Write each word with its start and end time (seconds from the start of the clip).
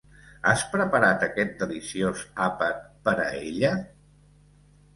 Has 0.51 0.61
preparat 0.71 1.25
aquest 1.27 1.53
deliciós 1.59 2.25
àpat 2.47 2.81
per 3.09 3.17
a 3.27 3.31
ella? 3.45 3.73